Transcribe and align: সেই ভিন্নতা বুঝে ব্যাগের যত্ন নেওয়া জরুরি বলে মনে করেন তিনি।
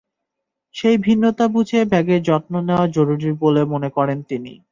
সেই 0.75 0.97
ভিন্নতা 0.97 1.45
বুঝে 1.47 1.79
ব্যাগের 1.85 2.21
যত্ন 2.23 2.53
নেওয়া 2.67 2.85
জরুরি 2.87 3.31
বলে 3.41 3.61
মনে 3.65 3.89
করেন 3.89 4.19
তিনি। 4.29 4.53